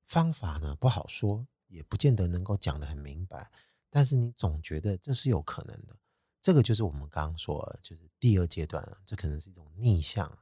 [0.03, 1.47] 方法呢不好说。
[1.71, 3.49] 也不见得能够讲得很明白，
[3.89, 5.97] 但是你总觉得这是有可能的。
[6.41, 10.39] 这个就是我们刚刚说，就是第二阶段，这可能是一种逆向。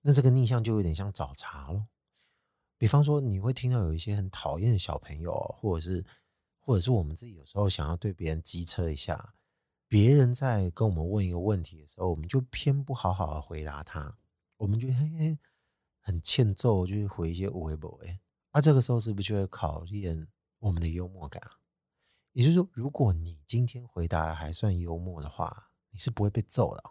[0.00, 1.86] 那这个逆向就有点像找茬咯。
[2.80, 6.02] 比方说，你会听到有一些很讨厌的小朋友，或者是，
[6.58, 9.34] 或者是我们自己有时候想要对别人机车一下，
[9.86, 14.16] 别人在跟我们问一个问题的时候，我们就偏不好好的回答他，
[14.56, 15.38] 我们就 嘿嘿
[16.00, 18.20] 很欠揍，就是回一些无谓不谓。
[18.54, 20.28] 那这个时候是不是就会考验？
[20.60, 21.42] 我们的幽默感，
[22.32, 26.82] 也就是说，如果你今天回答还算幽默的话，你是不会被揍的。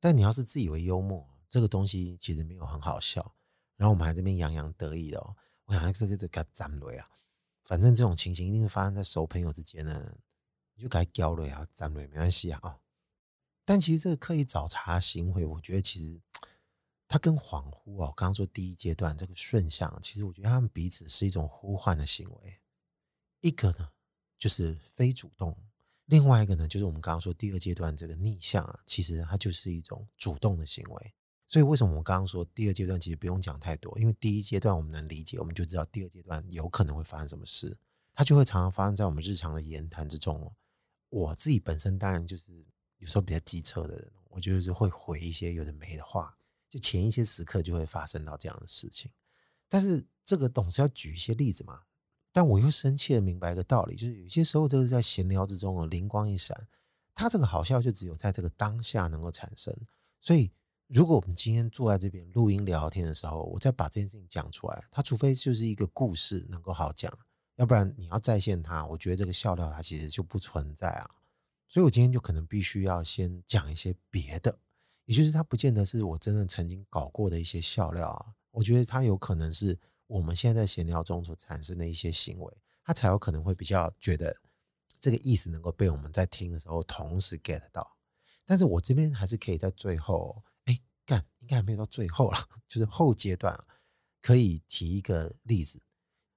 [0.00, 3.34] 但你要是自以为幽默，这个东西其实没有很好笑，
[3.76, 7.08] 然后我们还这边洋洋得意的哦，我想这个这个站雷啊，
[7.64, 10.18] 反正这种情形一定是发生在熟朋友之间呢，
[10.74, 12.80] 你就该交了呀，站雷没关系啊。
[13.64, 16.20] 但其实这个刻意找茬行为，我觉得其实
[17.08, 22.60] 它跟恍惚哦，刚刚说第一阶段这个顺向，其实我觉得他们彼此是一种呼唤的行为。
[23.40, 23.90] 一个呢，
[24.38, 25.52] 就是非主动；
[26.04, 31.14] 另外一个呢，就是我们刚刚说第二阶段这个逆向啊，其实它就是一种主动的行为。
[31.54, 37.78] 所以为什么我刚刚说第二阶段其实不用讲太多，因为第一阶段我们能理解，我们就知道第二阶段有可能会发生什么事，
[38.12, 40.52] 它就会常常发生在我们日常的言谈之中。
[41.10, 42.66] 我自己本身当然就是
[42.98, 46.36] 有时候比较机车的人，我就是会回一些有的没的话，
[46.68, 49.12] 就前一些时刻就会发生到这样的事情。
[49.68, 51.82] 但是这个总是要举一些例子嘛，
[52.32, 56.66] 但我又深切的明白一个道理，就是有些时候就是在闲聊之中，灵光一闪，
[57.14, 59.72] 它这个好笑就只有在这个当下能够产生，
[60.20, 60.50] 所以。
[60.94, 67.12] 如果我们今天坐在这边录音聊天的时候，我再把这件事情讲出来，它除非就是一个故事能够好讲，
[67.56, 71.10] 要不然你要再现它，我觉得这个笑料它其实就不存在啊。
[71.68, 74.60] 所以我今天就可能必须要先讲一些别的，
[75.06, 78.36] 也就是它不见得是我真的曾经搞过的一些笑料啊。
[78.52, 79.76] 我觉得它有可能是
[80.06, 84.36] 我们现在在闲聊中所产生的一些行为，它才有可能会比较觉得
[85.00, 87.96] 这个意思能够被我们在听的时候同时 get 到。
[88.46, 90.44] 但是我这边还是可以在最后。
[91.06, 93.58] 干，应该还没有到最后了，就是后阶段
[94.20, 95.82] 可以提一个例子，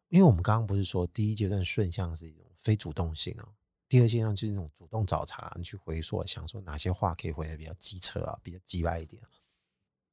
[0.10, 3.56] 因为我们刚刚不是说第一阶段顺向是一种非主动性啊，
[3.88, 9.24] 第二阶段就是那种主动找茬，你去回溯，想说哪些话可以回得比较机车啊，比较机掰一点。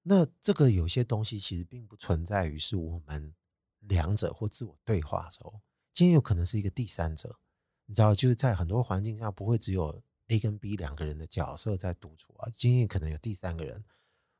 [0.02, 3.34] 那这个有些东西其实并不存在于是我们
[3.80, 5.60] 两者或自我对话的时候，
[5.92, 7.40] 今天有可能是一个第三者，
[7.86, 13.84] 你知道，就是在很多环境下不会只有 A 跟 B 两个人的角色在独处啊，今天可能有第三个人。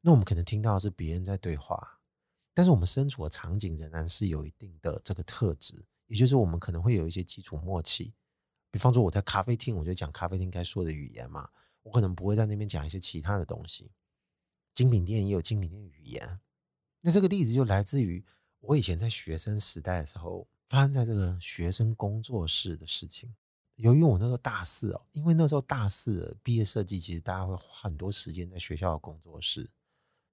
[0.06, 2.00] 那我们可能听到的是别人在对话，
[2.52, 8.12] 但是我们身处的场景仍然是有一定的这个特质，也就是我们可能会有一些基础默契。
[8.70, 11.48] 比方说我在咖啡厅，我就讲咖啡厅该说的语言嘛，
[11.84, 13.92] 我可能不会在那边讲一些其他的东西。
[14.74, 16.40] 精品店也有精品店语言。
[17.00, 18.26] 那这个例子就来自于
[18.60, 23.34] 我以前在学生时代的时候，发生在这个学生工作室的事情。
[23.76, 29.70] 由于我那时候大四哦，因为那时候大四毕业设计，其实大家会花很多时间在学校的工作室。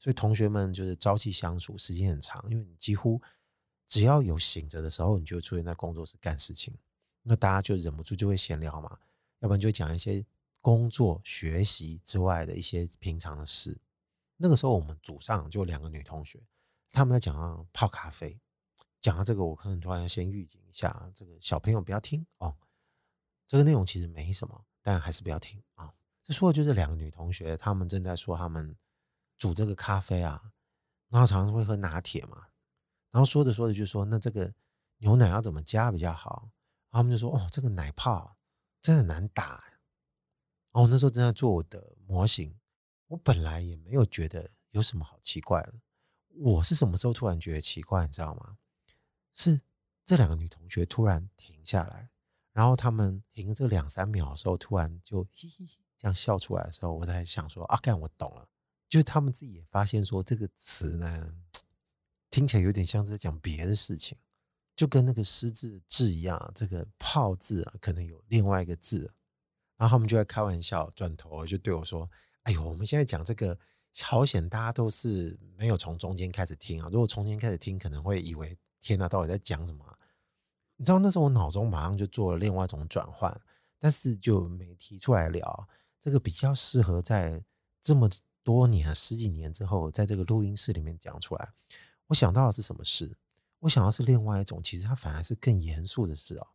[0.02, 3.22] 所以同学们就是朝夕相处，时间很长，因为你几乎
[3.86, 6.74] 只要有醒着的时候，你就出现在工作室干事情。
[7.22, 8.98] 那大家就忍不住就会闲聊嘛，
[9.42, 10.26] 要不然就讲一些
[10.60, 13.78] 工作、学习之外的一些平常的事。
[14.38, 16.42] 那个时候我们组上就两个女同学，
[16.90, 18.40] 她们在讲泡咖啡。
[19.00, 22.56] 讲到这个，我可能突然先预警一下，这个小朋友不要听哦。
[23.46, 25.94] 这个内容其实没什么，但还是不要听啊。
[26.24, 28.76] 这说的就是两个女同学，她们正在说她们。
[29.42, 30.54] 煮这个咖啡啊，
[31.10, 32.50] 然后常常会喝拿铁嘛，
[33.10, 34.54] 然后说着说着就说，那这个
[34.98, 36.52] 牛奶要怎么加比较好？
[36.92, 38.38] 然后他们就说哦，这个奶泡
[38.80, 39.64] 真的难打。
[40.74, 42.60] 哦，那时候正在做我的模型，
[43.08, 45.74] 我本来也没有觉得有什么好奇怪的。
[46.36, 48.60] 我是什么时候突然觉得奇怪，你知道吗？
[49.34, 49.62] 是
[50.06, 52.12] 这两个女同学突然停下来，
[52.54, 58.48] 然后他们停这两三秒的时候，突然就 嘿嘿这样笑出来的时候，我在想说啊，干我懂了。
[58.92, 61.34] 就是他们自己也发现说，这个词呢，
[62.30, 64.18] 听起来有点像是在讲别的事情，
[64.76, 69.14] 就跟那个失字字一样，这个“泡”字啊，可能有另外一个字。
[69.78, 72.12] 然后他们就在开玩笑，转头就对我说
[72.44, 73.58] ：“哎呦，我们现在讲这个，
[74.02, 76.90] 好险大家都是没有从中间开始听啊！
[76.92, 79.98] 如果从中间开始听，可能会以为天哪，到底在讲什么？
[80.76, 83.40] 你知道那时候我脑中马上就做了另外一种转换，
[83.80, 85.70] 但是就没提出来聊。
[85.98, 87.46] 这个比较适合在
[87.82, 88.10] 这么。
[88.44, 91.54] 多年十几年之后，在这个录音室里面讲出来，
[92.08, 93.18] 我想到的是什么事？
[93.60, 96.48] 我想到是另外一种，其实它反而是更严肃的事哦。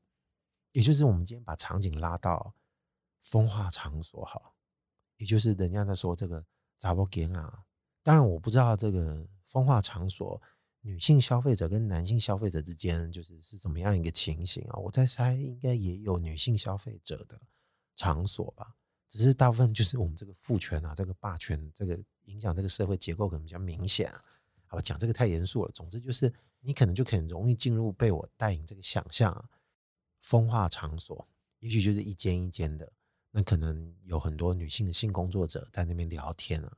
[0.72, 2.54] 也就是我们今天把场景拉到
[3.20, 4.54] 风化场所，好，
[5.16, 6.44] 也就是人家在说这个
[6.78, 7.64] 查某囝啊。
[8.02, 10.42] 当然，我不知道这个风化场所
[10.80, 14.76] 女性消费者跟男性消费者之间就是是怎么样一个情形啊？
[14.78, 17.40] 我在猜，应该也有女性消费者的
[17.94, 18.74] 场所吧。
[19.08, 24.24] 只是大部分就是我们这个父权啊，这个霸权，这个影响这个社会结构可能比较明显啊。
[24.66, 25.70] 好吧，讲这个太严肃了。
[25.72, 29.48] 总之就是你可能就很容易进入被我带领这个想象啊，
[30.18, 31.28] 风化场所，
[31.60, 32.92] 也许就是一间一间的，
[33.30, 36.76] 那可能有很多女性的性工作者在那边聊天啊，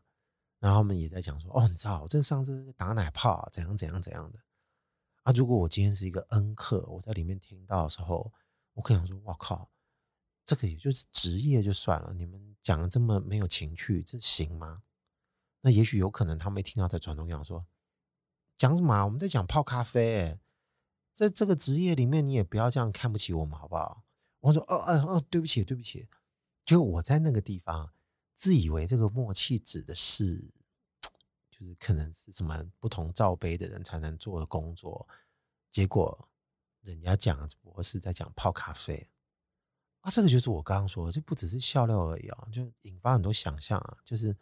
[0.58, 4.38] 然后他们也在讲说，哦，你知道，这上次打奶泡啊，怎样怎样怎样的
[5.22, 5.32] 啊。
[5.32, 8.30] 如果我今天是一个恩客，我在里面听到的时候，
[8.74, 9.70] 我可能说，哇靠。
[10.48, 14.82] 这个也就是职业就算了，你们讲的这么没有情趣，这行吗？
[15.60, 17.66] 那也许有可能他没听到在转头讲说，
[18.56, 19.04] 讲什么？
[19.04, 20.38] 我们在讲泡咖啡，
[21.12, 24.04] 在这个职业里面，你也不要这样看不起我们，好不好？
[24.40, 26.08] 我说，哦哦哦，对不起，对不起。
[26.64, 27.92] 就我在那个地方，
[28.34, 30.54] 自以为这个默契指的是，
[31.50, 35.06] 就是可能是什么不同罩杯的人才能做的工作，
[35.70, 36.30] 结果
[36.80, 39.10] 人家讲我是在讲泡咖啡。
[40.00, 43.98] 啊，这个就是我刚刚说的，这不只是笑料而已啊，就引发很多想象啊。
[44.04, 44.36] 就是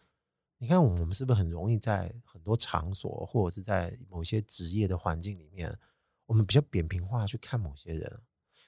[0.58, 5.76] 你看，我们是不是很容易在很多场所，或者是在某些职业的环境里面，
[6.26, 8.22] 我们比较扁平化去看某些人？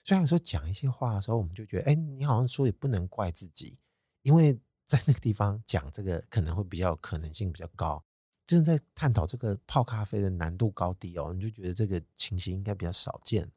[0.05, 3.79] 虽然说讲一些话的时候，我们就觉得，哎，你好像说也不能怪自己，
[4.23, 8.03] 因为在那个地方讲这个可能会比较可能性比较高。
[8.47, 13.53] 真的在探讨这个泡咖啡的难度高低哦，你就觉得这个情形应该比较少见。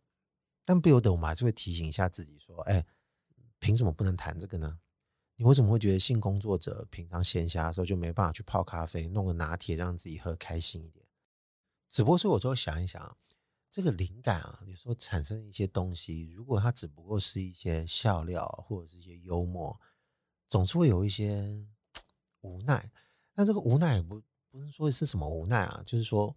[0.65, 2.85] 但不由得，我们还是会提醒一下自己说，哎，
[3.61, 4.79] 凭什么不能谈这个呢？
[5.35, 11.05] 你为什么会觉得性工作者平常闲暇的时候就没办法去泡咖啡，弄个拿铁让自己喝开心一点？
[11.87, 13.17] 只不过说，我就想一想，
[13.69, 19.79] 这个灵感啊，有时候产生一些东西，如果它只不过是一些笑料或者是一些幽默，
[20.47, 21.63] 总是会有一些
[22.41, 22.91] 无奈。
[23.35, 26.35] 但这个无奈不不是说是什么无奈啊，就是说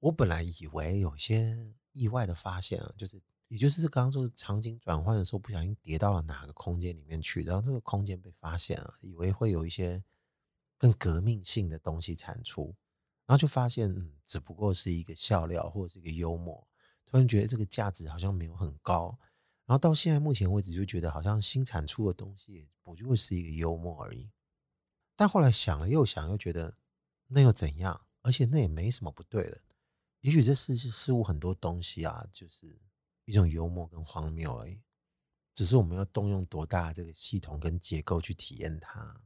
[0.00, 3.20] 我本来以为有些意外的发现啊，就是。
[3.54, 10.02] 也就是刚刚说场景转换的时候，不小心跌到了哪个空间里面去，然后这个空间被发现了，以为会有一些
[10.76, 12.74] 更革命性的东西产出，
[13.26, 16.66] 然后就发现，嗯，只不过是一个笑料或者是一个幽默，
[17.06, 19.16] 突然觉得这个价值好像没有很高，
[19.66, 24.32] 然后到现在目前为止就觉得好像新产出的东西也不就是一个幽默而已，
[25.14, 26.76] 但后来想了又想，又觉得
[27.28, 28.04] 那又怎样？
[28.22, 29.60] 而且那也没什么不对的，
[30.22, 32.80] 也许这世事物很多东西啊，就是。
[33.24, 34.80] 一种幽默跟荒谬而已，
[35.52, 39.22] 只是我们要动用多大的这个系统跟结构去体验它。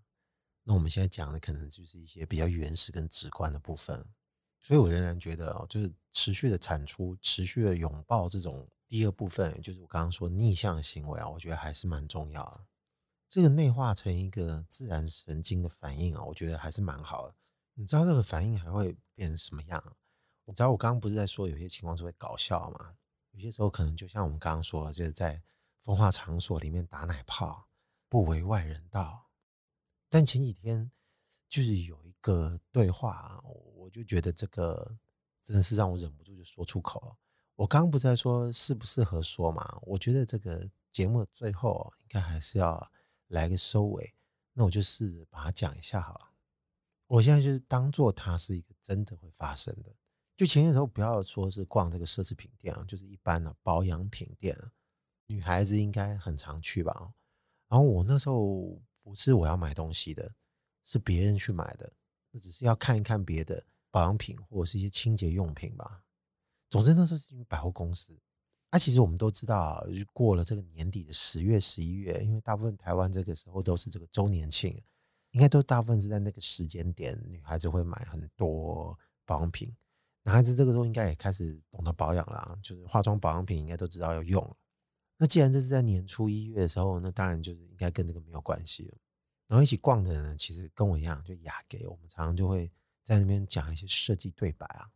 [0.65, 4.07] 那我们现在讲的可能就是一些比较原始跟直观的部分，
[4.61, 12.67] 所以我仍然觉得哦，就是持续的产出、持续的拥抱这种第二部分，就是我刚刚说逆向行为啊，我觉得还是蛮重要的。
[13.27, 17.35] 这个内化成一个自然神经的反应啊，我觉得还是蛮好的。
[17.75, 19.97] 你知道这个反应还会变成什么样？
[20.45, 22.98] 你知道我刚刚不是在说有些情况是会搞笑吗？
[23.39, 25.41] 有些时候可能就像我们刚刚说的，就是在
[25.79, 27.69] 风化场所里面打奶泡，
[28.09, 29.31] 不为外人道。
[30.09, 30.91] 但前几天
[31.49, 33.41] 就是有一个对话，
[33.77, 34.99] 我就觉得这个
[35.41, 37.17] 真的是让我忍不住就说出口了。
[37.55, 39.79] 我刚刚不是在说适不适合说嘛？
[39.83, 42.91] 我觉得这个节目的最后应该还是要
[43.29, 44.17] 来个收尾。
[44.55, 46.33] 那我就试着把它讲一下好了。
[47.07, 49.95] 我现在就是当做它是一个真的会发生的。
[50.39, 54.57] 就前些时候不要说是逛这个奢侈品店啊，就是一般的保养品店，
[55.27, 57.13] 女孩子应该很常去吧。
[57.69, 60.37] 然后我那时候不是我要买东西的，
[60.85, 61.91] 是别人去买的，
[62.31, 66.05] 那只是要看一看别的保养品或者是一些清洁用品吧。
[66.71, 68.17] 总之那时候是因为百货公司。
[68.71, 74.81] 那其实我们都知道啊，过了这个年底的十月、十一月，因为大部分台湾这个时候都是这个周年庆，
[75.33, 79.75] 应该都大部分是在那个时间点，女孩子会买很多保养品。
[80.29, 84.55] 男孩子这个时候应该也开始懂得保养了，就是化妆保养品应该都知道要用了。
[85.17, 88.99] 那既然这是在年初一月的时候，那当然就是应该跟这个没有关系了。
[89.47, 92.71] 然后一起逛的人其实跟我一样，就雅给我们常常就会
[93.03, 94.91] 在那边讲一些设计对白啊。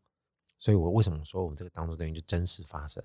[0.59, 3.03] 所以我为什么说我们这个当中等于就真实发生，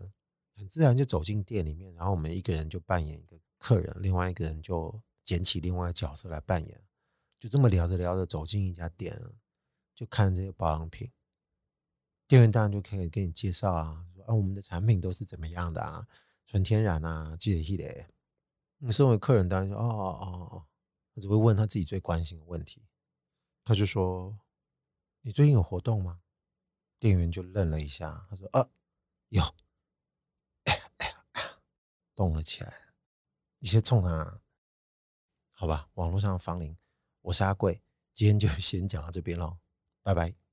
[0.57, 6.83] 很自然就走进店里面，然后我们一个人就扮演一个客人，另外一个人就捡起另外一个角色来扮演，
[7.39, 9.17] 就这么聊着聊着走进一家店，
[9.95, 11.09] 就看这些保养品。
[12.27, 16.07] 店员当然就可以给你介绍啊，啊，我们的产品都是怎么样的啊，
[16.45, 18.09] 纯天然啊，记得记得。
[18.79, 20.65] 你身为客人当然说哦哦哦，
[21.15, 22.83] 他只会问他自己最关心的问题。
[23.63, 24.39] 他就说
[25.21, 26.21] ：“你最近有活动吗？”
[26.99, 28.69] 店员就愣了一下，他说：“啊，
[29.29, 29.41] 有。
[30.63, 31.59] 哎呀”哎呀，
[32.15, 32.73] 动了起来。
[33.59, 34.41] 你先冲他，
[35.51, 35.89] 好吧？
[35.95, 36.77] 网络上的芳邻，
[37.21, 37.81] 我是阿贵，
[38.13, 39.57] 今天就先讲到这边喽，
[40.03, 40.46] 拜拜。